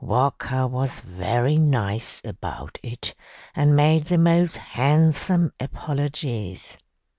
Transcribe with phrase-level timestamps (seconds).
[0.03, 3.13] Walker was very nice about it,
[3.55, 6.75] and made the most handsome apologies.